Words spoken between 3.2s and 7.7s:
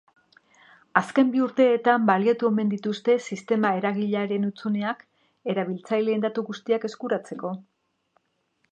sistema eragilearen hutsuneak erabiltzaileen datu guztiak eskuratzeko.